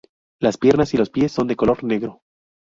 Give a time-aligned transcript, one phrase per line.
[0.39, 2.23] Las piernas y los pies son de color negro.